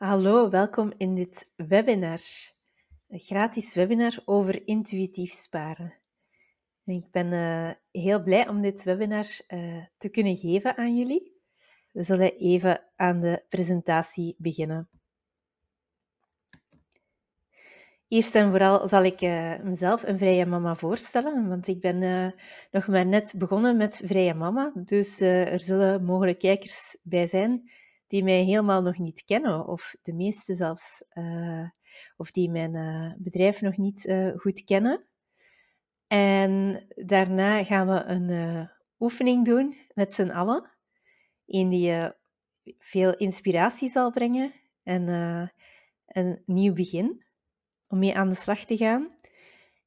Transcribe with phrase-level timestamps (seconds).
[0.00, 2.20] Hallo, welkom in dit webinar.
[3.08, 5.94] Een gratis webinar over intuïtief sparen.
[6.84, 11.32] En ik ben uh, heel blij om dit webinar uh, te kunnen geven aan jullie.
[11.92, 14.88] We zullen even aan de presentatie beginnen.
[18.08, 22.34] Eerst en vooral zal ik uh, mezelf een vrije mama voorstellen, want ik ben
[22.70, 24.72] nog maar net begonnen met vrije mama.
[24.74, 27.70] Dus er zullen mogelijk kijkers bij zijn
[28.10, 31.68] die mij helemaal nog niet kennen, of de meeste zelfs, uh,
[32.16, 35.04] of die mijn uh, bedrijf nog niet uh, goed kennen.
[36.06, 38.68] En daarna gaan we een
[38.98, 40.70] oefening doen met z'n allen,
[41.44, 42.16] in die je
[42.78, 44.52] veel inspiratie zal brengen
[44.82, 45.08] en
[46.06, 47.24] een nieuw begin
[47.88, 49.16] om mee aan de slag te gaan.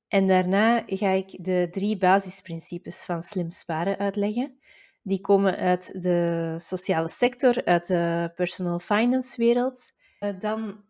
[0.07, 4.57] En daarna ga ik de drie basisprincipes van slim sparen uitleggen
[5.03, 9.91] die komen uit de sociale sector, uit de personal finance wereld.
[10.19, 10.83] Eh, dan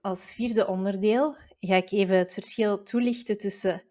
[0.00, 3.82] als vierde onderdeel ga ik even het verschil toelichten tussen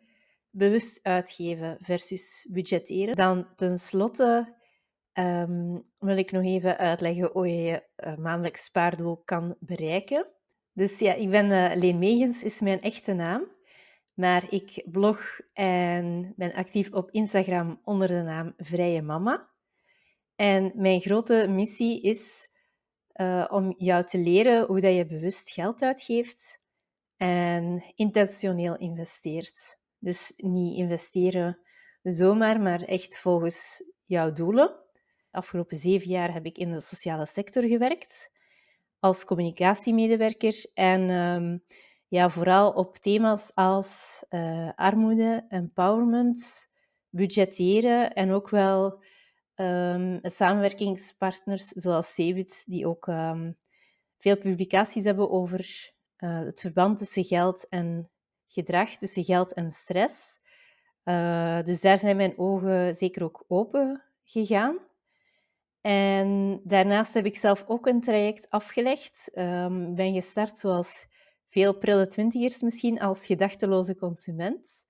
[0.50, 3.16] bewust uitgeven versus budgetteren.
[3.16, 4.56] Dan tenslotte
[5.14, 10.28] um, wil ik nog even uitleggen hoe je je uh, maandelijks spaardoel kan bereiken.
[10.74, 13.56] Dus ja, ik ben uh, Leen Megens, is mijn echte naam.
[14.14, 19.50] Maar ik blog en ben actief op Instagram onder de naam Vrije Mama.
[20.38, 22.48] En mijn grote missie is
[23.14, 26.62] uh, om jou te leren hoe dat je bewust geld uitgeeft
[27.18, 29.78] en intentioneel investeert.
[30.00, 31.60] Dus niet investeren
[32.02, 34.68] zomaar, maar echt volgens jouw doelen.
[35.32, 38.32] De afgelopen zeven jaar heb ik in de sociale sector gewerkt
[39.00, 41.64] als communicatiemedewerker en um,
[42.08, 46.70] ja, vooral op thema's als uh, armoede, empowerment,
[47.10, 49.04] budgetteren en ook wel
[49.58, 53.58] um, samenwerkingspartners zoals Cebit, die ook um,
[54.18, 58.10] veel publicaties hebben over uh, het verband tussen geld en
[58.48, 60.40] gedrag, tussen geld en stress.
[61.04, 64.78] Uh, dus daar zijn mijn ogen zeker ook open gegaan.
[65.82, 69.32] En daarnaast heb ik zelf ook een traject afgelegd.
[69.36, 71.06] Um, ben gestart zoals
[71.50, 74.88] veel prille twintigers misschien als gedachteloze consument.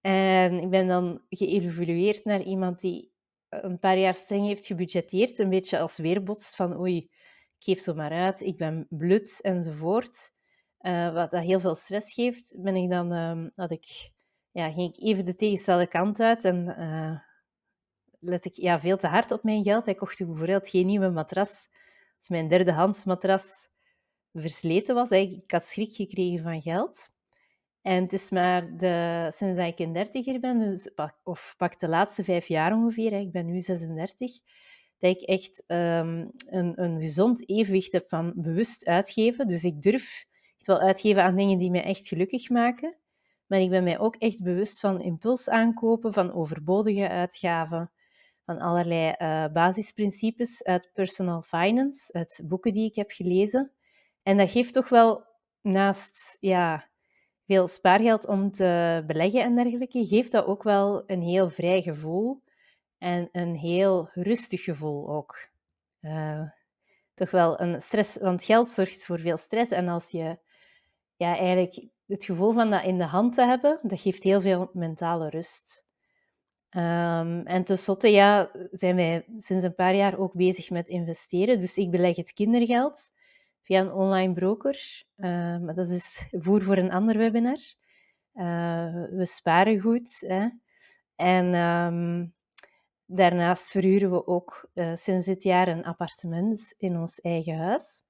[0.00, 3.11] En ik ben dan geëvolueerd naar iemand die
[3.60, 7.94] een paar jaar streng heeft gebudgeteerd, een beetje als weerbotst van oei, ik geef zo
[7.94, 10.32] maar uit, ik ben blut enzovoort.
[10.80, 13.12] Uh, wat dat heel veel stress geeft, ben ik dan,
[13.54, 14.10] had ik,
[14.50, 17.18] ja, ging ik even de tegenstelde kant uit en uh,
[18.20, 19.86] let ik ja, veel te hard op mijn geld.
[19.86, 21.68] Ik kocht bijvoorbeeld geen nieuwe matras
[22.18, 23.68] als mijn derdehands matras
[24.32, 25.10] versleten was.
[25.10, 27.10] Ik had schrik gekregen van geld.
[27.82, 30.90] En het is maar de, sinds dat ik een dertiger ben, dus
[31.22, 34.38] of pak de laatste vijf jaar ongeveer, ik ben nu 36,
[34.98, 39.48] dat ik echt um, een, een gezond evenwicht heb van bewust uitgeven.
[39.48, 40.26] Dus ik durf
[40.58, 42.96] echt wel uitgeven aan dingen die mij echt gelukkig maken.
[43.46, 47.90] Maar ik ben mij ook echt bewust van impuls aankopen, van overbodige uitgaven,
[48.44, 53.72] van allerlei uh, basisprincipes uit personal finance, uit boeken die ik heb gelezen.
[54.22, 55.24] En dat geeft toch wel
[55.60, 56.90] naast ja,
[57.52, 62.42] veel spaargeld om te beleggen en dergelijke, geeft dat ook wel een heel vrij gevoel
[62.98, 65.50] en een heel rustig gevoel ook.
[66.00, 66.42] Uh,
[67.14, 70.38] toch wel een stress, want geld zorgt voor veel stress en als je
[71.16, 74.70] ja, eigenlijk het gevoel van dat in de hand te hebben, dat geeft heel veel
[74.72, 75.86] mentale rust.
[76.70, 81.60] Um, en tenslotte ja, zijn wij sinds een paar jaar ook bezig met investeren.
[81.60, 83.10] Dus ik beleg het kindergeld
[83.62, 85.04] via een online broker.
[85.16, 87.58] Uh, maar dat is voer voor een ander webinar.
[88.34, 90.24] Uh, we sparen goed.
[90.26, 90.48] Hè.
[91.16, 92.34] En um,
[93.06, 98.04] daarnaast verhuren we ook uh, sinds dit jaar een appartement in ons eigen huis.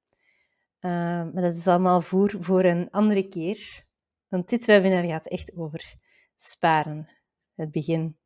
[0.80, 3.84] maar dat is allemaal voer voor een andere keer.
[4.28, 5.94] Want dit webinar gaat echt over
[6.36, 7.08] sparen.
[7.54, 8.16] Het begin.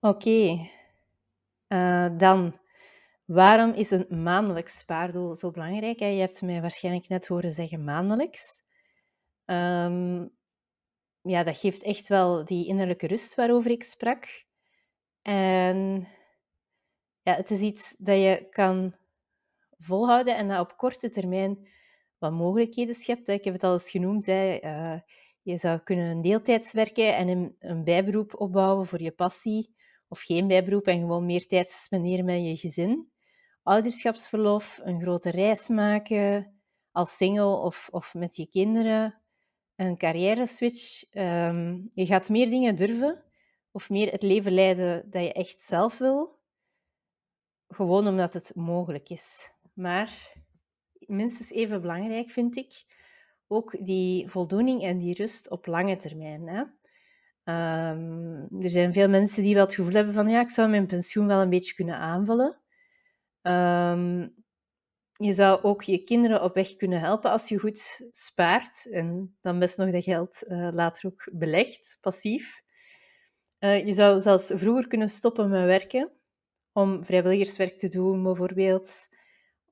[0.00, 0.68] Oké.
[2.16, 2.61] Dan
[3.24, 5.98] Waarom is een maandelijks spaardoel zo belangrijk?
[5.98, 8.60] Je hebt mij waarschijnlijk net horen zeggen maandelijks.
[9.44, 10.30] Um,
[11.20, 14.44] ja, dat geeft echt wel die innerlijke rust waarover ik sprak.
[15.22, 16.06] En
[17.22, 18.94] ja, het is iets dat je kan
[19.78, 21.68] volhouden en dat op korte termijn
[22.18, 23.28] wat mogelijkheden schept.
[23.28, 24.26] Ik heb het al eens genoemd.
[24.26, 24.58] Hè.
[24.62, 25.00] Uh,
[25.42, 29.74] je zou kunnen deeltijds werken en een, een bijberoep opbouwen voor je passie.
[30.08, 33.11] Of geen bijberoep en gewoon meer tijd spenderen met je gezin
[33.62, 36.60] ouderschapsverlof, een grote reis maken
[36.90, 39.20] als single of, of met je kinderen,
[39.76, 41.10] een carrière switch.
[41.10, 43.22] Ehm, je gaat meer dingen durven
[43.70, 46.38] of meer het leven leiden dat je echt zelf wil,
[47.68, 49.52] gewoon omdat het mogelijk is.
[49.74, 50.32] Maar
[51.06, 52.84] minstens even belangrijk, vind ik,
[53.46, 56.48] ook die voldoening en die rust op lange termijn.
[56.48, 56.64] Hè?
[57.44, 60.86] Ehm, er zijn veel mensen die wel het gevoel hebben van ja, ik zou mijn
[60.86, 62.61] pensioen wel een beetje kunnen aanvullen.
[63.42, 64.28] Ehm,
[65.12, 69.58] je zou ook je kinderen op weg kunnen helpen als je goed spaart en dan
[69.58, 72.62] best nog dat geld uh, later ook belegt, passief.
[73.60, 76.12] Uh, je zou zelfs vroeger kunnen stoppen met werken
[76.72, 79.08] om vrijwilligerswerk te doen, bijvoorbeeld.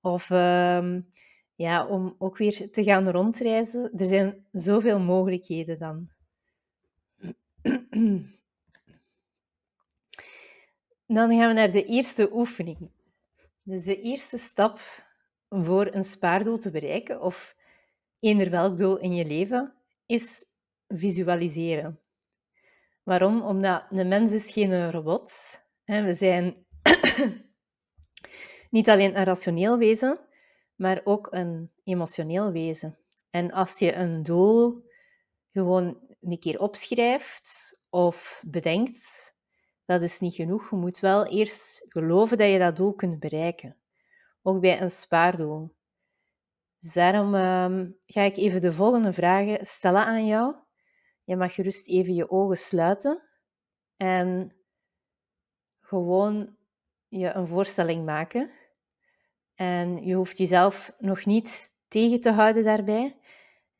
[0.00, 1.12] Of um,
[1.55, 3.93] ja, om ook weer te gaan rondreizen.
[3.96, 6.08] Er zijn zoveel mogelijkheden dan.
[11.06, 12.90] Dan gaan we naar de eerste oefening.
[13.70, 14.81] Dus de eerste stap
[15.49, 17.56] voor een spaardoel te bereiken, of
[18.20, 19.75] eender welk doel in je leven,
[20.06, 20.44] is
[20.88, 22.00] visualiseren.
[23.02, 23.43] Waarom?
[23.43, 25.32] Omdat de mens is geen robot.
[25.84, 26.67] We zijn
[28.70, 30.19] niet alleen een rationeel wezen,
[30.75, 32.99] maar ook een emotioneel wezen.
[33.31, 34.84] En als je een doel
[35.52, 39.29] gewoon een keer opschrijft of bedenkt,
[39.90, 40.70] dat is niet genoeg.
[40.70, 43.76] Je moet wel eerst geloven dat je dat doel kunt bereiken.
[44.42, 45.75] Ook bij een spaardoel.
[46.78, 50.54] Dus daarom ehm, ga ik even de volgende vragen stellen aan jou.
[51.25, 53.22] Je mag gerust even je ogen sluiten
[53.96, 54.56] en
[55.81, 56.56] gewoon
[57.08, 58.50] je een voorstelling maken.
[59.54, 63.16] En je hoeft jezelf nog niet tegen te houden daarbij.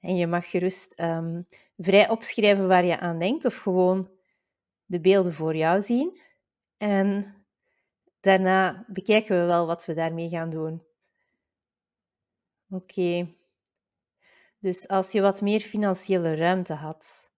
[0.01, 1.47] En je mag gerust um,
[1.77, 4.20] vrij opschrijven waar je aan denkt, of gewoon
[4.91, 6.21] de beelden voor jou zien.
[6.77, 7.35] En
[8.21, 10.83] daarna bekijken we wel wat we daarmee gaan doen.
[12.71, 13.35] Oké.
[14.59, 17.33] Dus als je wat meer financiële ruimte had,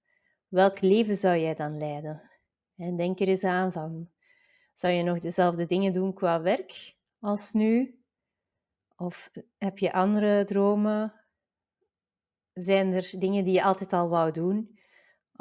[0.48, 2.30] welk leven zou jij dan leiden?
[2.76, 4.10] En denk er eens aan van,
[4.72, 8.02] zou je nog dezelfde dingen doen qua werk als nu?
[8.96, 11.14] Of heb je andere dromen?
[12.52, 14.78] Zijn er dingen die je altijd al wou doen?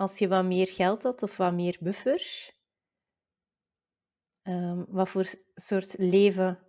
[0.02, 2.54] Als je wat meer geld had of wat meer buffer?
[4.44, 5.26] Um, wat voor
[5.56, 6.60] soort leven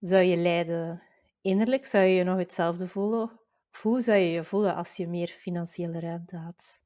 [0.00, 1.02] zou je leiden
[1.40, 1.86] innerlijk?
[1.86, 3.40] Zou je je nog hetzelfde voelen?
[3.72, 6.82] Of hoe zou je je voelen als je meer financiële ruimte had?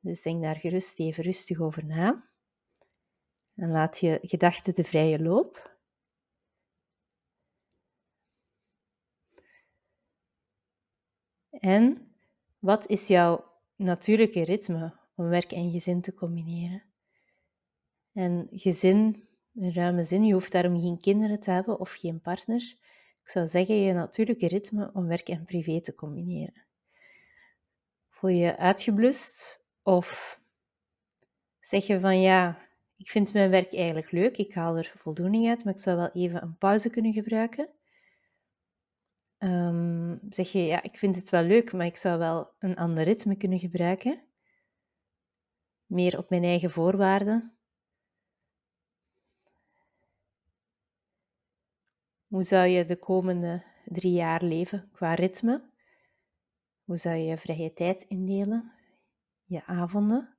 [0.00, 2.28] Dus denk daar gerust even rustig over na.
[3.54, 5.78] En laat je gedachten de vrije loop.
[11.50, 12.14] En
[12.58, 16.82] wat is jouw natuurlijke ritme om werk en gezin te combineren?
[18.12, 22.74] En gezin, in ruime zin, je hoeft daarom geen kinderen te hebben of geen partner.
[23.22, 26.64] Ik zou zeggen, je natuurlijke ritme om werk en privé te combineren.
[28.08, 30.40] Voel je uitgeblust of
[31.60, 32.58] zeg je van ja,
[32.96, 36.10] ik vind mijn werk eigenlijk leuk, ik haal er voldoening uit, maar ik zou wel
[36.12, 37.68] even een pauze kunnen gebruiken?
[39.38, 43.04] Um, zeg je, ja, ik vind het wel leuk, maar ik zou wel een ander
[43.04, 44.22] ritme kunnen gebruiken.
[45.86, 47.56] Meer op mijn eigen voorwaarden.
[52.26, 55.70] Hoe zou je de komende drie jaar leven qua ritme?
[56.84, 58.72] Hoe zou je je vrije tijd indelen?
[59.44, 60.35] Je avonden?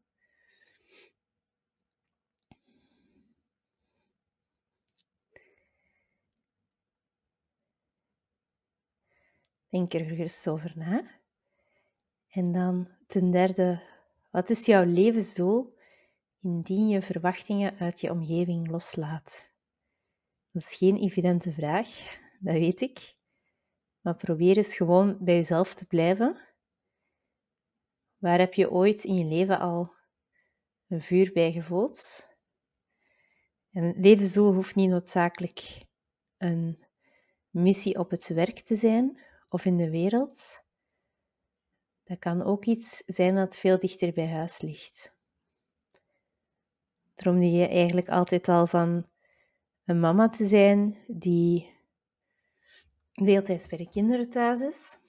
[9.77, 11.03] Denk er over na.
[12.29, 13.81] En dan ten derde,
[14.29, 15.77] wat is jouw levensdoel
[16.41, 19.53] indien je verwachtingen uit je omgeving loslaat?
[20.51, 21.89] Dat is geen evidente vraag,
[22.39, 23.15] dat weet ik.
[24.01, 26.37] Maar probeer eens gewoon bij jezelf te blijven.
[28.17, 29.93] Waar heb je ooit in je leven al
[30.87, 32.27] een vuur bij gevoeld?
[33.73, 35.85] Een levensdoel hoeft niet noodzakelijk
[36.37, 36.83] een
[37.49, 40.65] missie op het werk te zijn of in de wereld.
[42.03, 45.15] Dat kan ook iets zijn dat veel dichter bij huis ligt.
[47.13, 49.05] Droomde je eigenlijk altijd al van
[49.85, 51.75] een mama te zijn die
[53.13, 55.05] deeltijds bij de kinderen thuis is?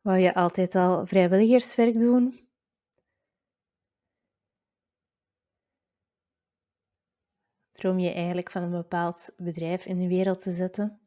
[0.00, 2.48] Wou je altijd al vrijwilligerswerk doen?
[7.72, 11.05] Droom je eigenlijk van een bepaald bedrijf in de wereld te zetten?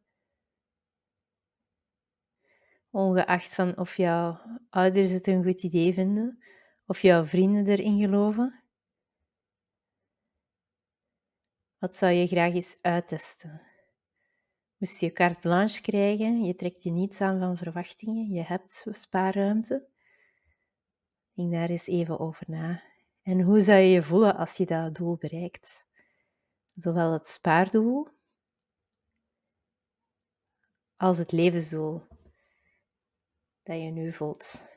[2.92, 6.44] Ongeacht van of jouw ouders het een goed idee vinden,
[6.86, 8.64] of jouw vrienden erin geloven.
[11.78, 13.62] Wat zou je graag eens uittesten?
[14.78, 19.88] Moest je carte blanche krijgen, je trekt je niets aan van verwachtingen, je hebt spaarruimte.
[21.34, 22.84] Denk daar eens even over na.
[23.22, 25.88] En hoe zou je je voelen als je dat doel bereikt?
[26.74, 28.08] Zowel het spaardoel
[30.96, 32.08] als het levensdoel
[33.64, 34.68] dat je nu voelt.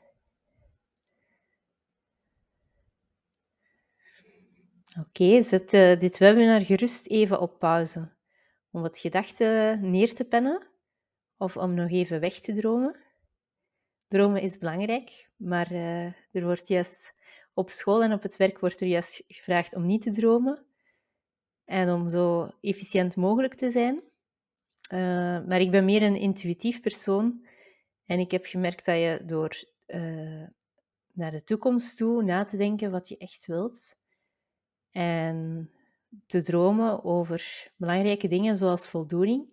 [4.99, 8.11] Oké, zet uh, dit webinar gerust even op pauze
[8.71, 10.67] om wat gedachten neer te pennen
[11.37, 12.99] of om nog even weg te dromen.
[14.07, 17.15] Dromen is belangrijk, maar uh, er wordt juist
[17.53, 20.65] op school en op het werk wordt er juist gevraagd om niet te dromen
[21.65, 24.01] en om zo efficiënt mogelijk te zijn.
[24.93, 27.45] Uh, maar ik ben meer een intuïtief persoon
[28.05, 30.47] en ik heb gemerkt dat je door uh,
[31.11, 33.97] naar de toekomst toe na te denken wat je echt wilt
[34.91, 35.69] en
[36.25, 39.47] te dromen over belangrijke dingen zoals voldoening,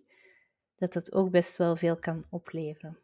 [0.75, 2.99] dat dat ook best wel veel kan opleveren.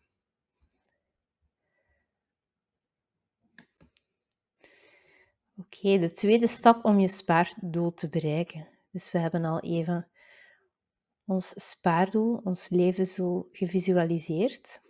[5.57, 8.67] Oké, de tweede stap om je spaardoel te bereiken.
[8.91, 10.07] Dus we hebben al even
[11.25, 14.81] ons spaardoel, ons levensdoel gevisualiseerd.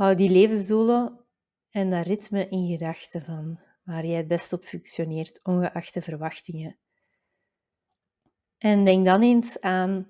[0.00, 1.24] Hou die levensdoelen
[1.70, 6.78] en dat ritme in gedachten van waar jij het best op functioneert, ongeacht de verwachtingen.
[8.58, 10.06] En denk dan eens aan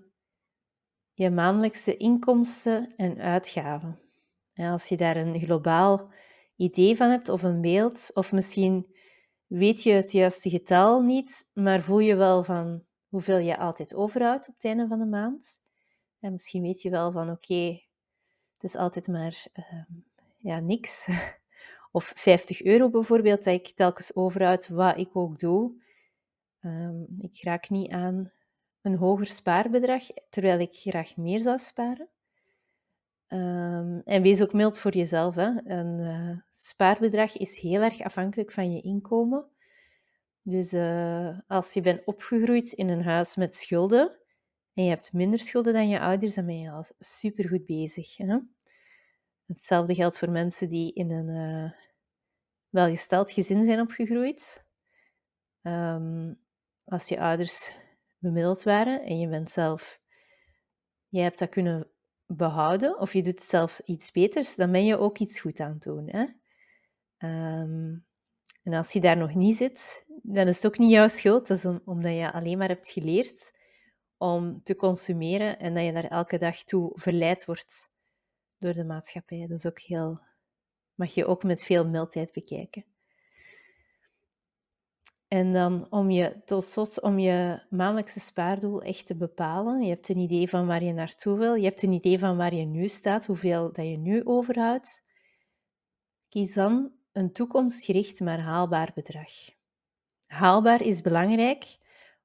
[1.13, 4.01] je maandelijkse inkomsten en uitgaven.
[4.53, 6.13] En als je daar een globaal
[6.57, 8.95] idee van hebt of een beeld, of misschien
[9.47, 14.49] weet je het juiste getal niet, maar voel je wel van hoeveel je altijd overhoudt
[14.49, 15.63] op het einde van de maand.
[16.21, 17.89] En misschien weet je wel van oké,
[18.61, 19.83] het is altijd maar uh,
[20.37, 21.09] ja, niks.
[21.93, 25.73] Of 50 euro bijvoorbeeld, dat ik telkens overhoud wat ik ook doe.
[26.63, 28.33] Um, ik raak niet aan
[28.83, 32.09] een hoger spaarbedrag, terwijl ik graag meer zou sparen.
[33.29, 35.35] Um, en wees ook mild voor jezelf.
[35.35, 35.51] Hè.
[35.65, 39.45] Een uh, spaarbedrag is heel erg afhankelijk van je inkomen.
[40.43, 44.20] Dus uh, als je bent opgegroeid in een huis met schulden
[44.75, 48.17] en je hebt minder schulden dan je ouders, dan ben je al supergoed bezig.
[48.17, 48.39] Hè?
[49.47, 51.73] Hetzelfde geldt voor mensen die in een uh,
[52.69, 54.65] welgesteld gezin zijn opgegroeid.
[55.63, 56.41] Um,
[56.85, 57.73] als je ouders
[58.19, 60.01] bemiddeld waren en je bent zelf,
[61.09, 61.91] je hebt dat kunnen
[62.27, 65.83] behouden of je doet zelf iets beters, dan ben je ook iets goed aan het
[65.83, 66.09] doen.
[66.09, 66.27] Hè?
[67.29, 68.07] Um,
[68.63, 71.47] en als je daar nog niet zit, dan is het ook niet jouw schuld.
[71.47, 73.59] Dat is omdat je alleen maar hebt geleerd
[74.21, 77.91] om te consumeren en dat je daar elke dag toe verleid wordt
[78.59, 79.41] door de maatschappij.
[79.41, 80.21] Dat is ook heel,
[80.95, 82.85] mag je ook met veel mildheid bekijken.
[85.29, 89.83] En dan om je, tot slot, om je maandelijkse spaardoel echt te bepalen.
[89.83, 91.55] Je hebt een idee van waar je naartoe wil.
[91.55, 95.11] Je hebt een idee van waar je nu staat, hoeveel dat je nu overhoudt.
[96.29, 99.33] Kies dan een toekomstgericht maar haalbaar bedrag.
[100.27, 101.79] Haalbaar is belangrijk,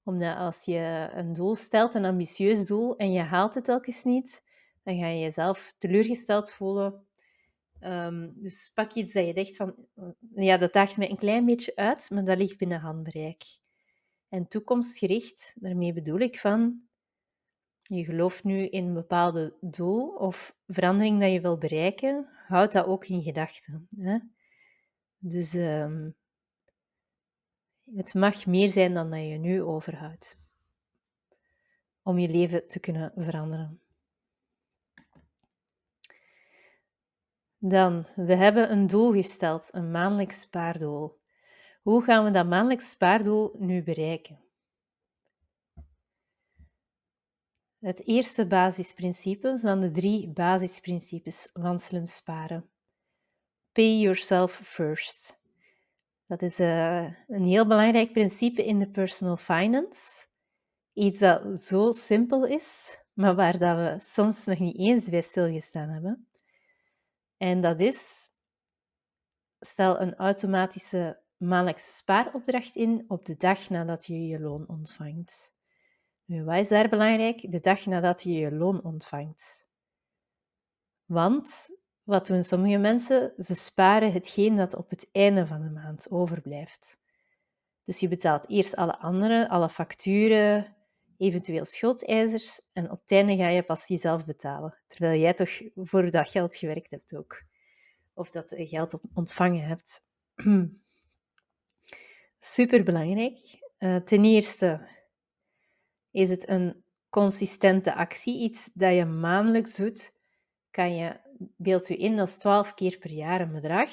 [0.05, 4.43] omdat als je een doel stelt, een ambitieus doel, en je haalt het telkens niet,
[4.83, 7.05] dan ga je jezelf teleurgesteld voelen.
[7.79, 9.75] Um, dus pak iets dat je denkt van,
[10.35, 13.43] ja, dat daagt mij een klein beetje uit, maar dat ligt binnen handbereik.
[14.29, 16.81] En toekomstgericht, daarmee bedoel ik van,
[17.81, 22.85] je gelooft nu in een bepaalde doel of verandering dat je wil bereiken, houd dat
[22.85, 23.87] ook in gedachten.
[25.17, 26.15] Dus um,
[27.93, 30.39] het mag meer zijn dan dat je nu overhoudt.
[32.03, 33.79] Om je leven te kunnen veranderen.
[37.57, 41.19] Dan, we hebben een doel gesteld, een maandelijks spaardoel.
[41.81, 44.39] Hoe gaan we dat maandelijks spaardoel nu bereiken?
[47.79, 52.69] Het eerste basisprincipe van de drie basisprincipes van slim sparen.
[53.71, 55.43] Pay yourself first.
[56.27, 60.25] Dat is uh, een heel belangrijk principe in de personal finance.
[60.93, 65.89] Iets dat zo simpel is, maar waar dat we soms nog niet eens bij stilgestaan
[65.89, 66.27] hebben.
[67.37, 68.29] En dat is,
[69.59, 75.53] stel een automatische maandelijkse spaaropdracht in op de dag nadat je je loon ontvangt.
[76.25, 77.51] Nu, wat is daar belangrijk?
[77.51, 79.67] De dag nadat je je loon ontvangt.
[81.05, 81.69] Want
[82.05, 83.33] wat doen sommige mensen?
[83.37, 86.99] Ze sparen hetgeen dat op het einde van de maand overblijft.
[87.83, 90.75] Dus je betaalt eerst alle andere, alle facturen,
[91.17, 94.77] eventueel schuldeisers en op het einde ga je pas jezelf betalen.
[94.87, 97.43] Terwijl jij toch voor dat geld gewerkt hebt ook.
[98.13, 99.99] Of dat je geld ontvangen hebt.
[102.39, 103.37] Superbelangrijk.
[103.79, 104.87] Uh, ten eerste
[106.11, 110.13] is het een consistente actie, iets dat je maandelijks doet.
[110.71, 111.19] Kan je
[111.57, 113.89] beeld u in, dat is 12 keer per jaar een bedrag.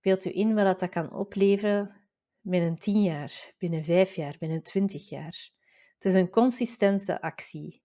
[0.00, 1.98] Beeld u in wat dat kan opleveren
[2.40, 5.50] binnen 10 jaar, binnen 5 jaar, binnen 20 jaar.
[5.94, 7.82] Het is een consistente actie.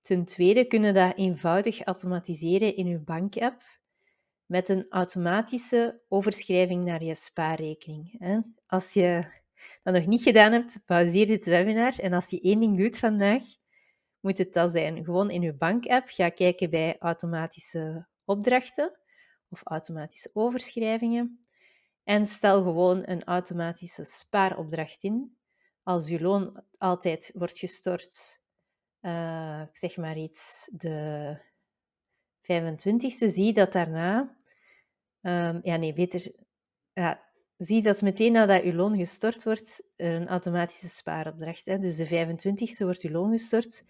[0.00, 3.62] Ten tweede kunnen dat eenvoudig automatiseren in je bankapp
[4.46, 8.20] met een automatische overschrijving naar je spaarrekening.
[8.66, 9.24] Als je
[9.82, 11.98] dat nog niet gedaan hebt, pauzeer dit webinar.
[11.98, 13.42] En als je één ding doet vandaag,
[14.20, 15.04] moet het dat zijn.
[15.04, 18.98] Gewoon in je bankapp ga kijken bij automatische opdrachten
[19.48, 21.40] of automatische overschrijvingen.
[22.04, 25.36] En stel gewoon een automatische spaaropdracht in.
[25.82, 28.40] Als je loon altijd wordt gestort,
[29.00, 31.38] uh, ik zeg maar iets, de
[32.42, 34.36] 25e, zie dat daarna,
[35.20, 36.32] um, ja nee, beter,
[36.92, 37.27] ja,
[37.58, 41.66] zie dat meteen nadat je loon gestort wordt, een automatische spaaropdracht.
[41.66, 41.78] Hè.
[41.78, 43.84] Dus de 25e wordt je loon gestort.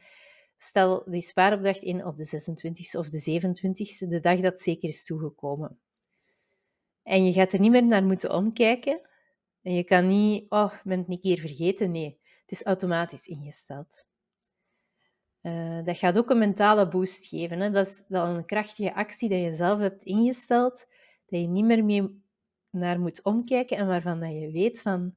[0.57, 5.05] Stel die spaaropdracht in op de 26e of de 27e, de dag dat zeker is
[5.05, 5.79] toegekomen.
[7.03, 9.01] En je gaat er niet meer naar moeten omkijken.
[9.63, 11.91] En je kan niet, oh, ik ben het een keer vergeten.
[11.91, 14.07] Nee, het is automatisch ingesteld.
[15.43, 17.61] Uh, dat gaat ook een mentale boost geven.
[17.61, 17.71] Hè.
[17.71, 20.87] Dat is dan een krachtige actie dat je zelf hebt ingesteld,
[21.27, 22.27] dat je niet meer mee
[22.71, 25.15] naar moet omkijken en waarvan dat je weet van,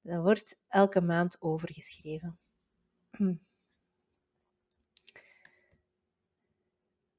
[0.00, 2.38] dat wordt elke maand overgeschreven.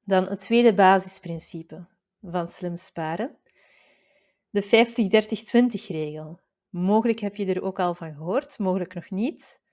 [0.04, 1.86] Dan het tweede basisprincipe
[2.20, 3.36] van slim sparen.
[4.50, 6.40] De 50-30-20-regel.
[6.68, 9.64] Mogelijk heb je er ook al van gehoord, mogelijk nog niet.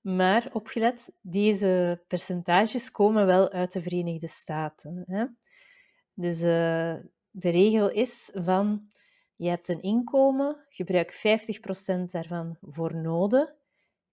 [0.00, 5.04] Maar opgelet, deze percentages komen wel uit de Verenigde Staten.
[5.06, 5.26] Hè?
[6.14, 6.94] Dus uh,
[7.30, 8.86] de regel is van
[9.38, 13.54] je hebt een inkomen, gebruik 50% daarvan voor noden.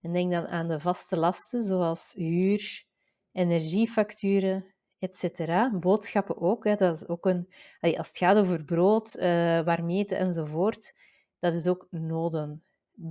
[0.02, 2.86] En denk dan aan de vaste lasten, zoals huur,
[3.32, 4.66] energiefacturen,
[5.00, 5.48] etc.
[5.80, 6.64] Boodschappen ook.
[6.78, 9.24] Dat is ook een, als het gaat over brood, uh,
[9.62, 10.96] warmeten enzovoort,
[11.40, 12.64] dat is ook noden.
[12.96, 13.04] 30%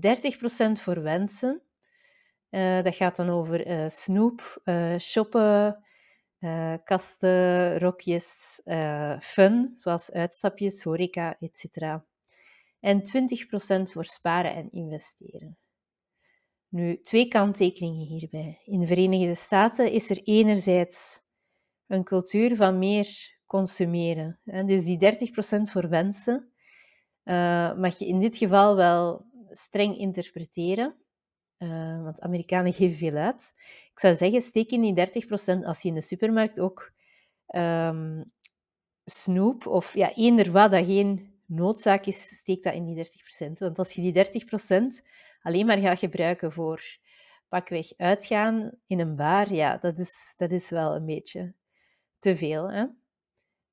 [0.73, 1.62] voor wensen.
[2.50, 4.62] Uh, dat gaat dan over uh, snoep,
[4.99, 5.84] shoppen,
[6.84, 8.60] kasten, rokjes,
[9.20, 11.76] fun, zoals uitstapjes, horeca, etc.
[12.80, 15.59] En 20% voor sparen en investeren.
[16.68, 18.61] Nu, twee kanttekeningen hierbij.
[18.64, 21.22] In de Verenigde Staten is er enerzijds
[21.87, 24.40] een cultuur van meer consumeren.
[24.44, 26.52] Dus die 30% voor wensen
[27.24, 30.94] uh, mag je in dit geval wel streng interpreteren.
[31.59, 33.53] Uh, want Amerikanen geven veel uit.
[33.93, 35.25] Ik zou zeggen, steek in die
[35.59, 36.93] 30% als je in de supermarkt ook
[37.49, 38.33] um,
[39.05, 43.53] snoep of ja, eender wat dat geen noodzaak is, steek dat in die 30%.
[43.59, 44.43] Want als je die
[45.03, 45.07] 30%
[45.43, 46.83] alleen maar gaat gebruiken voor
[47.49, 51.55] pakweg uitgaan in een bar, ja, dat is, dat is wel een beetje
[52.19, 52.71] te veel.
[52.71, 52.87] Hè?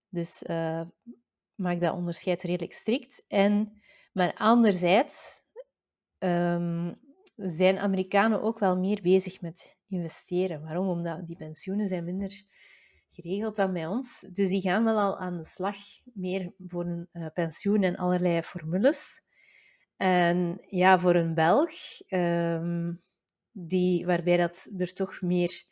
[0.09, 0.81] Dus uh,
[1.55, 3.25] maak dat onderscheid redelijk strikt.
[3.27, 3.81] En,
[4.13, 5.41] maar anderzijds
[6.19, 6.99] um,
[7.43, 10.61] zijn Amerikanen ook wel meer bezig met investeren.
[10.61, 10.87] Waarom?
[10.87, 12.31] Omdat die pensioenen zijn minder
[13.09, 14.19] geregeld dan bij ons.
[14.19, 18.41] Dus die gaan wel al aan de slag meer voor een uh, pensioen en allerlei
[18.41, 19.23] formules.
[19.97, 21.71] En ja, voor een Belg,
[22.09, 23.01] um,
[23.51, 25.63] die, waarbij dat er toch meer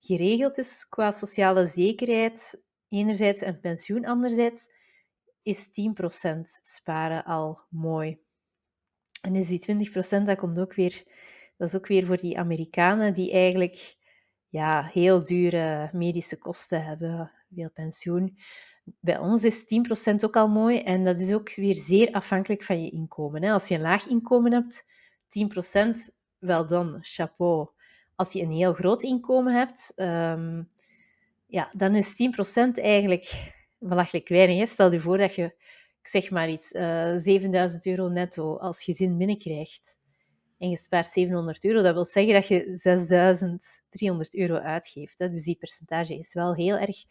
[0.00, 4.68] geregeld is qua sociale zekerheid, enerzijds en pensioen anderzijds,
[5.42, 5.70] is 10%
[6.62, 8.23] sparen al mooi.
[9.24, 9.88] En is die
[10.20, 11.02] 20%, dat komt ook weer,
[11.56, 13.96] dat is ook weer voor die Amerikanen die eigenlijk
[14.48, 18.38] ja, heel dure medische kosten hebben, veel pensioen.
[19.00, 19.64] Bij ons is
[20.10, 23.42] 10% ook al mooi en dat is ook weer zeer afhankelijk van je inkomen.
[23.44, 24.84] Als je een laag inkomen hebt,
[25.28, 27.68] 10% wel dan, chapeau.
[28.14, 30.70] Als je een heel groot inkomen hebt, um,
[31.46, 34.68] ja, dan is 10% eigenlijk belachelijk weinig.
[34.68, 35.54] Stel je voor dat je,
[36.04, 39.98] ik zeg maar iets, uh, eh, 7000 euro netto als gezin binnenkrijgt
[40.58, 41.82] en je spaart 700 euro.
[41.82, 45.18] Dat wil zeggen dat je 6300 euro uitgeeft.
[45.18, 45.28] Hè.
[45.28, 47.04] Dus die percentage is wel heel erg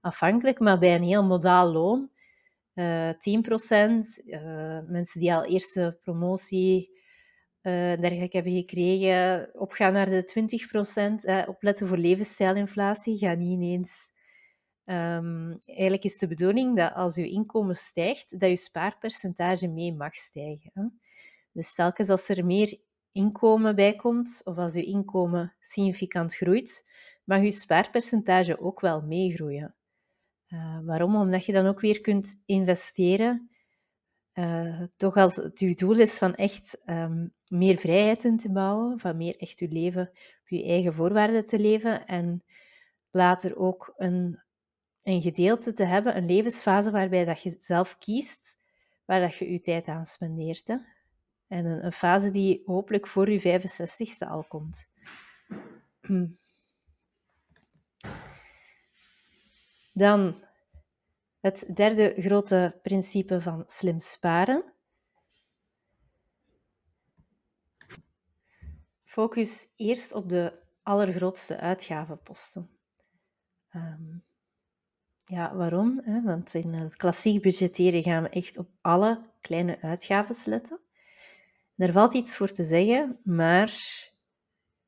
[0.00, 2.10] afhankelijk, maar bij een heel modaal loon,
[2.74, 6.88] uh, 10%, uh, mensen die al eerste promotie
[7.62, 10.22] uh, dergelijke hebben gekregen, opgaan naar de
[11.22, 11.24] 20%.
[11.24, 13.18] Uh, opletten voor levensstijlinflatie.
[13.18, 14.18] Ga niet ineens.
[14.90, 20.14] Um, eigenlijk is de bedoeling dat als je inkomen stijgt, dat je spaarpercentage mee mag
[20.14, 20.70] stijgen.
[20.74, 20.82] Hè?
[21.52, 22.78] Dus telkens als er meer
[23.12, 26.88] inkomen bij komt, of als je inkomen significant groeit,
[27.24, 29.74] mag je spaarpercentage ook wel meegroeien.
[30.48, 31.16] Uh, waarom?
[31.16, 33.50] Omdat je dan ook weer kunt investeren
[34.34, 39.16] uh, toch als het uw doel is van echt um, meer vrijheid te bouwen, van
[39.16, 42.44] meer echt uw leven op je eigen voorwaarden te leven en
[43.10, 44.42] later ook een,
[45.02, 48.58] een gedeelte te hebben, een levensfase waarbij dat je zelf kiest
[49.10, 50.68] waar dat je je tijd aan spendeert.
[51.46, 54.88] En een, fase die hopelijk voor je 65ste al komt.
[59.92, 60.44] Dan
[61.40, 64.72] het derde grote principe van slim sparen.
[69.04, 72.70] Focus eerst op de allergrootste uitgavenposten.
[73.74, 74.24] Um,
[75.30, 76.02] ja, waarom?
[76.24, 80.80] Want in het klassiek budgetteren gaan we echt op alle kleine uitgaven letten.
[81.76, 83.72] Er valt iets voor te zeggen, maar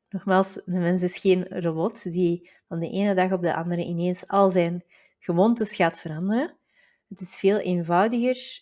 [0.08, 4.28] nogmaals, de mens is geen robot die van de ene dag op de andere ineens
[4.28, 4.84] al zijn
[5.18, 6.56] gewoontes gaat veranderen.
[7.08, 8.60] Het is veel eenvoudiger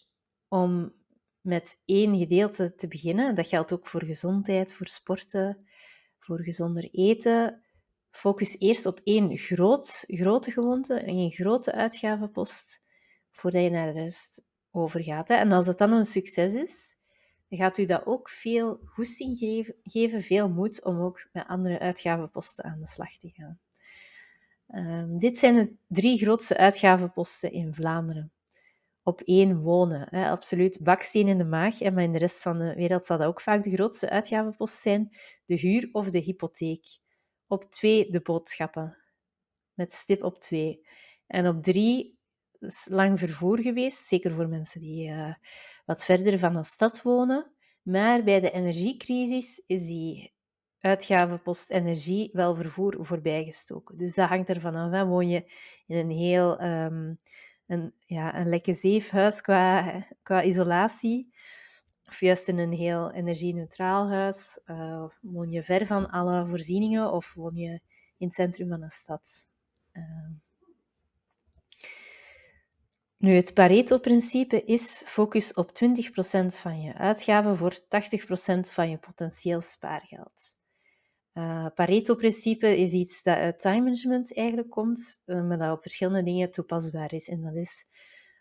[0.49, 0.93] om
[1.41, 3.35] met één gedeelte te beginnen.
[3.35, 5.67] Dat geldt ook voor gezondheid, voor sporten,
[6.19, 7.63] voor gezonder eten.
[8.11, 12.85] Focus eerst op één groot, grote gewoonte, één grote uitgavenpost,
[13.31, 15.31] voordat je naar de rest overgaat.
[15.31, 16.99] En als dat dan een succes is,
[17.49, 19.39] dan gaat u dat ook veel goesting
[19.83, 23.59] geven, veel moed om ook met andere uitgavenposten aan de slag te gaan.
[24.75, 28.33] Um, dit zijn de drie grootste uitgavenposten in Vlaanderen.
[29.03, 31.81] Op één wonen, hè, absoluut baksteen in de maag.
[31.81, 34.81] En maar in de rest van de wereld zal dat ook vaak de grootste uitgavenpost
[34.81, 36.85] zijn: de huur of de hypotheek.
[37.51, 38.97] Op twee de boodschappen,
[39.75, 40.87] met stip op twee.
[41.27, 42.19] En op drie
[42.61, 45.35] is lang vervoer geweest, zeker voor mensen die uh,
[45.85, 47.53] wat verder van de stad wonen.
[47.83, 50.35] Maar bij de energiecrisis is die
[50.79, 53.97] uitgavenpost energie wel vervoer voorbijgestoken.
[53.97, 54.91] Dus dat hangt ervan af.
[54.91, 55.07] Hè.
[55.07, 55.53] Woon je
[55.87, 57.19] in een heel um,
[57.67, 61.33] een, ja, een lekker zeefhuis qua, qua isolatie,
[62.11, 67.35] of juist in een heel energie-neutraal huis, uh, woon je ver van alle voorzieningen of
[67.35, 67.81] woon je
[68.19, 69.49] in het centrum van een stad.
[69.93, 70.31] Uh,
[73.17, 75.71] nu, het Pareto-principe is focus op 20%
[76.47, 77.81] van je uitgaven voor 80%
[78.61, 80.59] van je potentieel spaargeld.
[81.35, 86.23] Uh, Pareto-principe is iets dat uit time management eigenlijk komt, uh, maar dat op verschillende
[86.23, 87.29] dingen toepasbaar is.
[87.29, 87.85] En dat is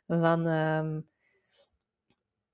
[0.08, 1.08] van um,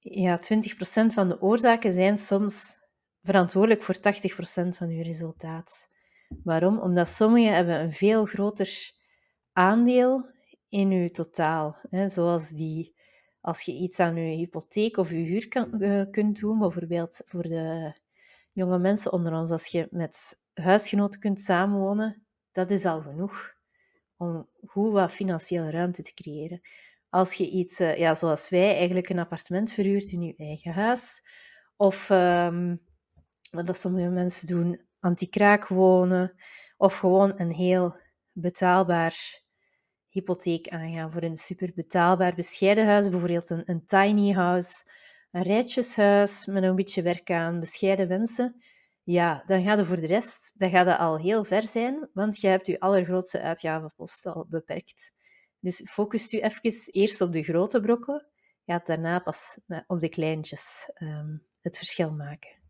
[0.10, 2.78] ja, 20% van de oorzaken zijn soms
[3.24, 3.98] verantwoordelijk voor 80%
[4.78, 5.90] van je resultaat.
[6.44, 6.80] Waarom?
[6.80, 8.92] Omdat sommige hebben een veel groter
[9.54, 10.30] aandeel
[10.70, 11.78] in je totaal.
[11.90, 12.96] Hè, zoals die,
[13.42, 17.44] als je iets aan je hypotheek of je huur kan, uh, kunt doen, bijvoorbeeld voor
[17.44, 17.94] de
[18.52, 23.54] jonge mensen onder ons, als je met huisgenoten kunt samenwonen, dat is al genoeg
[24.18, 26.62] om goed wat financiële ruimte te creëren.
[27.16, 31.28] Als je iets, uh, ja, zoals wij, eigenlijk een appartement verhuurt in je eigen huis,
[31.76, 32.82] of um,
[33.52, 36.36] wat sommige mensen doen, anti-kraak wonen,
[36.78, 38.00] of gewoon een heel
[38.32, 39.42] betaalbaar
[40.10, 44.92] hypotheek aangaan voor een super betaalbaar bescheiden huis, bijvoorbeeld een, een tiny house,
[45.32, 48.64] een rijtjeshuis met een beetje werk aan bescheiden wensen,
[49.04, 52.42] ja, dan gaat het voor de rest dan gaat het al heel ver zijn, want
[52.42, 55.14] je hebt je allergrootste uitgavenpost al beperkt.
[55.60, 58.26] Dus focust u even eerst op de grote brokken,
[58.66, 62.64] gaat daarna pas op de kleintjes um, het verschil maken.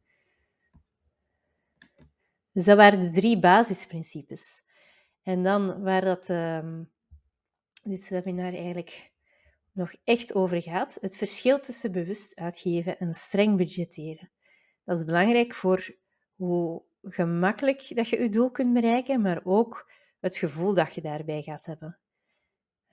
[2.52, 4.63] Dus dat waren de drie basisprincipes.
[5.24, 6.91] En dan waar dat um,
[7.84, 9.12] dit webinar eigenlijk
[9.71, 14.32] nog echt over gaat, het verschil tussen bewust uitgeven en streng budgetteren.
[14.84, 15.95] Dat is belangrijk voor
[16.36, 21.41] hoe gemakkelijk dat je je doel kunt bereiken, maar ook het gevoel dat je daarbij
[21.41, 22.00] gaat hebben.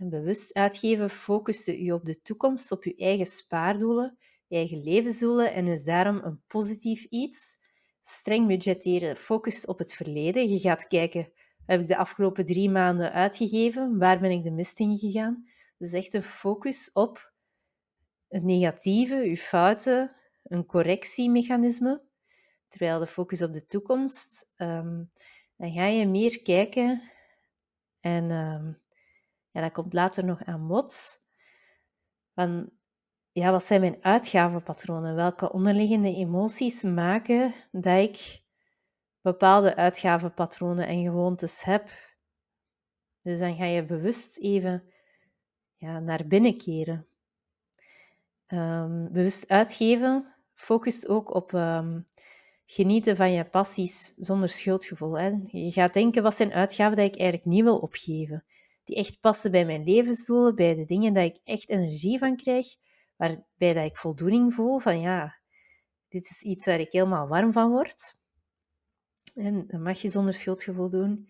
[0.09, 5.85] Bewust uitgeven focust je op de toekomst, op je eigen spaardoelen, eigen levensdoelen en is
[5.85, 7.61] daarom een positief iets.
[8.03, 10.49] Streng budgetteren focust op het verleden.
[10.49, 11.33] Je gaat kijken
[11.67, 13.99] heb ik de afgelopen drie maanden uitgegeven?
[13.99, 15.49] Waar ben ik de mist in gegaan?
[15.79, 17.33] Dus echt een focus op
[18.29, 22.03] het negatieve, je fouten, een correctiemechanisme.
[22.69, 25.11] Terwijl de focus op de toekomst, um,
[25.57, 27.03] dan ga je meer kijken
[28.01, 28.79] en um,
[29.53, 31.21] ja, dat komt later nog aan bod.
[32.35, 32.71] Van,
[33.33, 35.15] ja, wat zijn mijn uitgavenpatronen?
[35.15, 38.43] Welke onderliggende emoties maken dat ik
[39.21, 41.91] bepaalde uitgavenpatronen en gewoontes heb.
[43.23, 44.85] Dus dan ga je bewust even
[45.77, 47.07] ja, naar binnen keren.
[48.49, 52.05] Um, bewust uitgeven focust ook op um,
[52.67, 55.19] genieten van je passies zonder schuldgevoel.
[55.19, 55.29] Hè.
[55.47, 58.45] Je gaat denken, wat zijn uitgaven dat ik eigenlijk niet wil opgeven?
[58.85, 62.67] Die echt passen bij mijn levensdoelen, bij de dingen dat ik echt energie van krijg,
[63.17, 65.41] waarbij dat ik voldoening voel van ja,
[66.09, 68.21] dit is iets waar ik helemaal warm van word.
[69.35, 71.29] En dat mag je zonder schuldgevoel doen.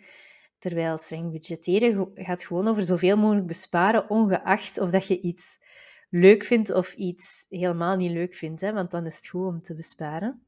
[0.58, 5.64] Terwijl streng budgetteren gaat gewoon over zoveel mogelijk besparen, ongeacht of dat je iets
[6.10, 8.60] leuk vindt of iets helemaal niet leuk vindt.
[8.60, 8.72] Hè?
[8.72, 10.46] Want dan is het goed om te besparen.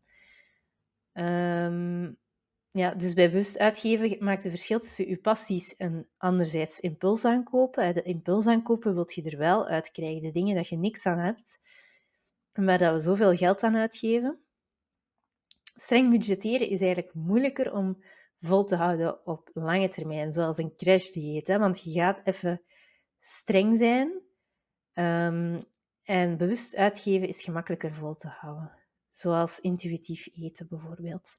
[1.12, 2.18] Um,
[2.76, 7.94] ja, dus bij bewust uitgeven maakt het verschil tussen je passies en anderzijds impulsaankopen.
[7.94, 11.62] De impulsaankopen wil je er wel uit krijgen, de dingen dat je niks aan hebt,
[12.52, 14.38] maar dat we zoveel geld aan uitgeven.
[15.74, 18.04] Streng budgetteren is eigenlijk moeilijker om
[18.40, 21.48] vol te houden op lange termijn, zoals een crashdieet.
[21.48, 22.62] Want je gaat even
[23.18, 24.20] streng zijn
[24.94, 25.62] um,
[26.02, 28.72] en bewust uitgeven is gemakkelijker vol te houden.
[29.10, 31.38] Zoals intuïtief eten bijvoorbeeld.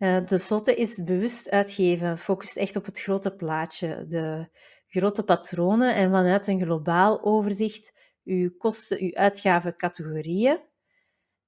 [0.00, 4.48] Uh, de slotte is bewust uitgeven, focust echt op het grote plaatje, de
[4.86, 10.60] grote patronen en vanuit een globaal overzicht uw kosten, uw uitgavencategorieën.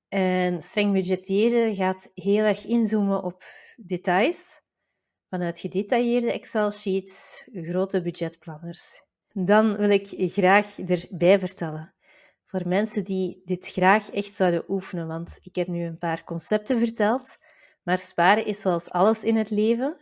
[0.09, 3.45] En streng budgetteren gaat heel erg inzoomen op
[3.77, 4.61] details,
[5.29, 9.03] vanuit gedetailleerde Excel-sheets, grote budgetplanners.
[9.33, 11.95] Dan wil ik graag erbij vertellen,
[12.45, 16.79] voor mensen die dit graag echt zouden oefenen, want ik heb nu een paar concepten
[16.79, 17.39] verteld,
[17.83, 19.97] maar sparen is zoals alles in het leven,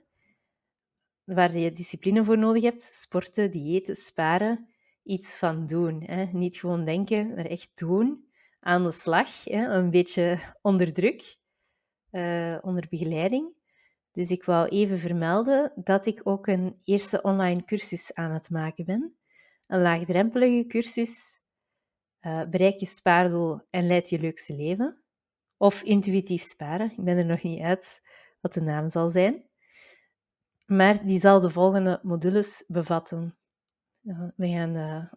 [1.25, 4.69] waar je discipline voor nodig hebt, sporten, diëten, sparen,
[5.03, 6.03] iets van doen.
[6.03, 6.25] Hè.
[6.25, 8.29] Niet gewoon denken, maar echt doen.
[8.61, 9.67] Aan de slag, hè.
[9.67, 11.37] een beetje onder druk,
[12.11, 13.59] uh, onder begeleiding.
[14.13, 18.85] Dus ik wou even vermelden dat ik ook een eerste online cursus aan het maken
[18.85, 19.17] ben.
[19.67, 21.39] Een laagdrempelige cursus.
[22.21, 25.00] Uh, bereik je spaardoel en leid je leukste leven.
[25.61, 26.91] Of intuïtief sparen.
[26.91, 28.03] Ik ben er nog niet uit
[28.41, 29.45] wat de naam zal zijn.
[30.67, 33.37] Maar die zal de volgende modules bevatten.
[34.03, 35.13] Uh, we gaan uh,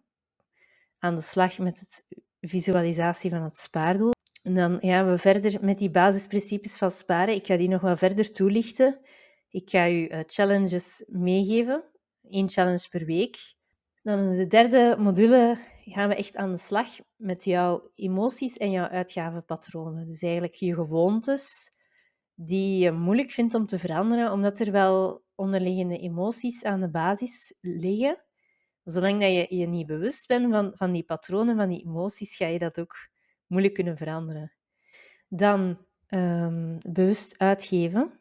[0.98, 2.06] aan de slag met het
[2.40, 4.12] visualisatie van het spaardoel.
[4.42, 7.34] En dan gaan we verder met die basisprincipes van sparen.
[7.34, 9.00] Ik ga die nog wat verder toelichten.
[9.48, 11.84] Ik ga u uh, challenges meegeven.
[12.22, 13.36] Eén challenge per week.
[14.04, 18.70] Dan in de derde module gaan we echt aan de slag met jouw emoties en
[18.70, 20.06] jouw uitgavenpatronen.
[20.06, 21.72] Dus eigenlijk je gewoontes
[22.34, 27.54] die je moeilijk vindt om te veranderen, omdat er wel onderliggende emoties aan de basis
[27.60, 28.24] liggen.
[28.82, 32.46] Zolang dat je je niet bewust bent van, van die patronen, van die emoties, ga
[32.46, 32.94] je dat ook
[33.46, 34.52] moeilijk kunnen veranderen.
[35.28, 38.20] Dan um, bewust uitgeven.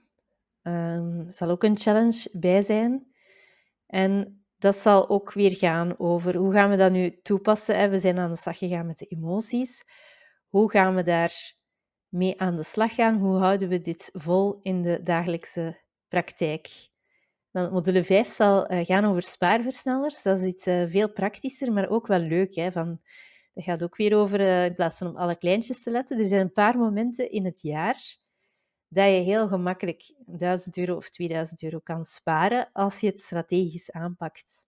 [0.62, 3.14] Um, zal ook een challenge bij zijn.
[3.88, 7.90] En dat zal ook weer gaan over hoe gaan we dat nu toepassen.
[7.90, 9.84] We zijn aan de slag gegaan met de emoties.
[10.50, 11.54] Hoe gaan we daar
[12.10, 13.18] mee aan de slag gaan?
[13.18, 16.68] Hoe houden we dit vol in de dagelijkse praktijk?
[17.52, 20.24] Dan module 5 zal uh, gaan over spaarversnellers.
[20.24, 22.56] Dat is iets uh, veel praktischer, maar ook wel leuk.
[22.56, 22.72] Hè?
[22.72, 23.02] Van,
[23.54, 26.28] dat gaat ook weer over, uh, in plaats van op alle kleintjes te letten, er
[26.28, 28.18] zijn een paar momenten in het jaar
[28.94, 33.92] dat je heel gemakkelijk 1000 euro of 2000 euro kan sparen als je het strategisch
[33.92, 34.68] aanpakt.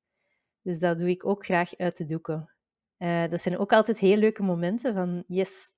[0.61, 2.49] Dus dat doe ik ook graag uit de doeken.
[2.97, 5.73] Uh, dat zijn ook altijd heel leuke momenten van yes,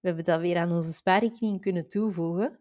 [0.00, 2.58] we hebben dat weer aan onze spaarrekening kunnen toevoegen.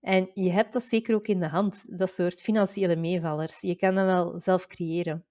[0.00, 3.60] En je hebt dat zeker ook in de hand, dat soort financiële meevallers.
[3.60, 5.24] Je kan dat wel zelf creëren.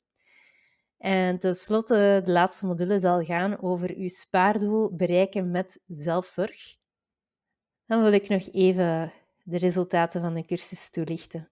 [0.97, 6.81] En tenslotte, de laatste module zal gaan over uw spaardoel bereiken met zelfzorg.
[7.93, 11.49] Dan wil ik nog even de resultaten van de cursus toelichten.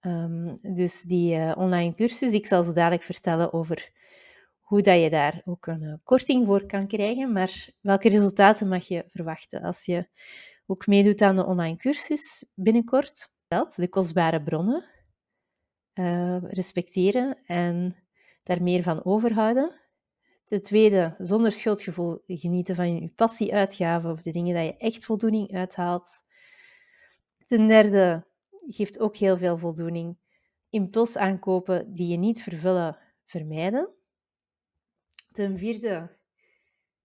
[0.00, 3.90] Um, dus die uh, online cursus, ik zal zo dadelijk vertellen over
[4.60, 8.88] hoe dat je daar ook een uh, korting voor kan krijgen, maar welke resultaten mag
[8.88, 10.08] je verwachten als je
[10.66, 13.30] ook meedoet aan de online cursus binnenkort?
[13.48, 14.84] De kostbare bronnen
[15.94, 17.96] uh, respecteren en
[18.42, 19.81] daar meer van overhouden.
[20.52, 25.52] Ten tweede, zonder schuldgevoel genieten van je passieuitgaven of de dingen dat je echt voldoening
[25.52, 26.24] uithaalt.
[27.46, 28.26] Ten derde,
[28.66, 30.18] geeft ook heel veel voldoening.
[30.70, 33.88] Impuls aankopen die je niet vervullen, vermijden.
[35.30, 36.18] Ten vierde,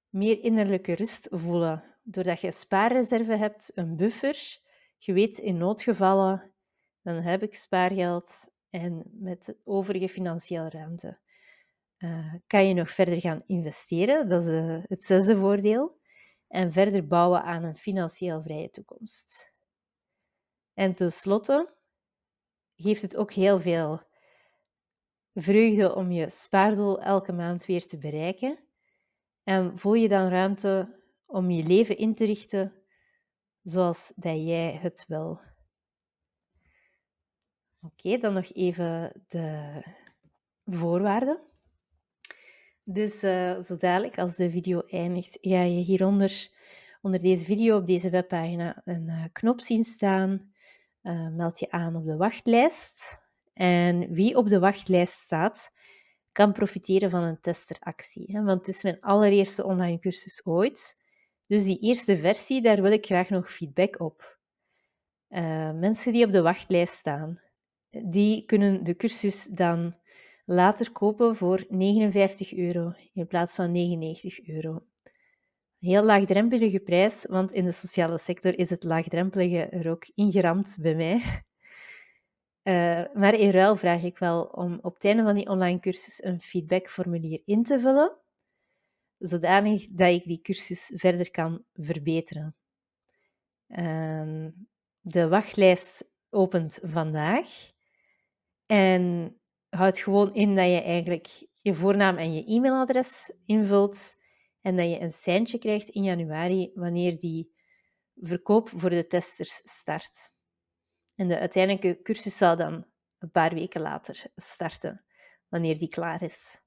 [0.09, 4.59] meer innerlijke rust voelen doordat je spaarreserve hebt, een buffer.
[4.97, 6.51] Je weet in noodgevallen,
[7.01, 11.17] dan heb ik spaargeld en met overige financiële ruimte
[11.97, 14.29] uh, kan je nog verder gaan investeren.
[14.29, 15.99] Dat is uh, het zesde voordeel.
[16.47, 19.53] En verder bouwen aan een financieel vrije toekomst.
[20.73, 21.73] En tenslotte
[22.75, 24.01] geeft het ook heel veel
[25.33, 28.59] vreugde om je spaardoel elke maand weer te bereiken.
[29.43, 32.73] En voel je dan ruimte om je leven in te richten
[33.61, 35.39] zoals dat jij het wil.
[37.81, 39.81] Oké, dan nog even de
[40.65, 41.41] voorwaarden.
[42.89, 46.49] Dus uh, zo dadelijk, als de video eindigt, ga je hieronder,
[47.01, 50.51] onder deze video op deze webpagina, een uh, knop zien staan.
[51.03, 53.19] Uh, meld je aan op de wachtlijst.
[53.53, 55.71] En wie op de wachtlijst staat,
[56.31, 58.31] kan profiteren van een testeractie.
[58.31, 58.43] Hè?
[58.43, 60.99] Want het is mijn allereerste online cursus ooit.
[61.47, 64.37] Dus die eerste versie, daar wil ik graag nog feedback op.
[65.73, 67.41] Mensen die op de wachtlijst staan,
[67.89, 69.95] die kunnen de cursus dan
[70.47, 74.85] later kopen voor 59 euro in plaats van 99 euro.
[75.79, 80.95] Heel laagdrempelige prijs, want in de sociale sector is het laagdrempelige er ook ingeramd bij
[80.95, 81.43] mij.
[82.63, 86.23] Uh, maar in ruil vraag ik wel om op het einde van die online cursus
[86.23, 88.17] een feedbackformulier in te vullen,
[89.17, 92.55] zodanig dat ik die cursus verder kan verbeteren.
[93.67, 94.47] Uh,
[94.99, 97.71] de wachtlijst opent vandaag
[98.65, 99.35] en
[99.69, 101.27] houdt gewoon in dat je eigenlijk
[101.61, 104.17] je voornaam en je e-mailadres invult
[104.61, 107.51] en dat je een seintje krijgt in januari wanneer die
[108.15, 110.31] verkoop voor de testers start.
[111.15, 112.85] En de uiteindelijke cursus zal dan
[113.19, 115.03] een paar weken later starten,
[115.49, 116.61] wanneer die klaar is.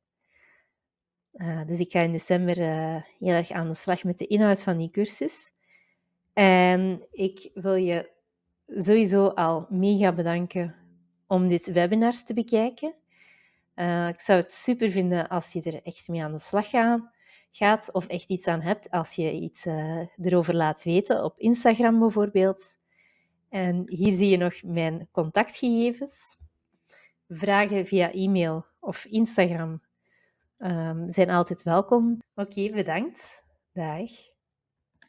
[1.32, 4.62] Uh, dus ik ga in december uh, heel erg aan de slag met de inhoud
[4.62, 5.52] van die cursus.
[6.32, 8.10] En ik wil je
[8.66, 10.74] sowieso al mega bedanken
[11.30, 12.94] om dit webinar te bekijken.
[13.74, 16.70] Uh, ik zou het super vinden als je er echt mee aan de slag
[17.50, 21.98] gaat of echt iets aan hebt, als je iets uh, erover laat weten, op Instagram
[21.98, 22.78] bijvoorbeeld.
[23.48, 26.38] En hier zie je nog mijn contactgegevens.
[27.28, 29.82] Vragen via e-mail of Instagram
[30.58, 32.18] um, zijn altijd welkom.
[32.34, 33.44] Oké, bedankt.
[33.72, 34.29] Dag.